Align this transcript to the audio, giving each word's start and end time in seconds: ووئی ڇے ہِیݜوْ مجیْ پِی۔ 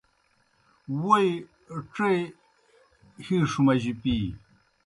ووئی 1.01 1.29
ڇے 1.93 2.11
ہِیݜوْ 3.25 3.61
مجیْ 3.65 3.93
پِی۔ 4.01 4.15